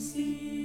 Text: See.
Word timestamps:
See. 0.00 0.59